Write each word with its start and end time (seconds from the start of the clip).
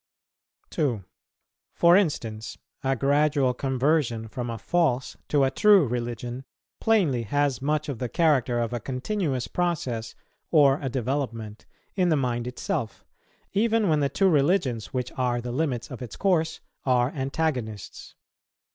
2. 0.71 1.03
For 1.75 1.95
instance, 1.95 2.57
a 2.83 2.95
gradual 2.95 3.53
conversion 3.53 4.27
from 4.27 4.49
a 4.49 4.57
false 4.57 5.15
to 5.27 5.43
a 5.43 5.51
true 5.51 5.85
religion, 5.85 6.43
plainly, 6.79 7.21
has 7.21 7.61
much 7.61 7.87
of 7.87 7.99
the 7.99 8.09
character 8.09 8.57
of 8.57 8.73
a 8.73 8.79
continuous 8.79 9.47
process, 9.47 10.15
or 10.49 10.79
a 10.81 10.89
development, 10.89 11.67
in 11.95 12.09
the 12.09 12.17
mind 12.17 12.47
itself, 12.47 13.05
even 13.53 13.89
when 13.89 13.99
the 13.99 14.09
two 14.09 14.27
religions, 14.27 14.87
which 14.87 15.11
are 15.17 15.39
the 15.39 15.51
limits 15.51 15.91
of 15.91 16.01
its 16.01 16.15
course, 16.15 16.61
are 16.83 17.11
antagonists. 17.11 18.15